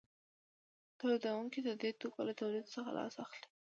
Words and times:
تولیدونکي 0.99 1.59
د 1.63 1.69
دې 1.81 1.91
توکو 1.99 2.21
له 2.27 2.33
تولید 2.41 2.65
څخه 2.75 2.89
لاس 2.97 3.13
اخلي 3.23 3.47